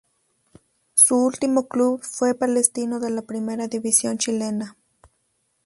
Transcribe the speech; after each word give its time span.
Su 0.95 1.15
último 1.27 1.67
club 1.67 2.01
fue 2.01 2.33
Palestino 2.33 2.99
de 2.99 3.11
la 3.11 3.21
primera 3.21 3.67
División 3.67 4.17
chilena. 4.17 4.75